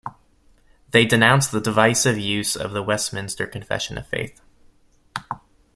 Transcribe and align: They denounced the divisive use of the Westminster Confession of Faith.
They 0.89 1.05
denounced 1.05 1.51
the 1.51 1.61
divisive 1.61 2.17
use 2.17 2.55
of 2.55 2.71
the 2.71 2.81
Westminster 2.81 3.45
Confession 3.45 3.99
of 3.99 4.07
Faith. 4.07 4.41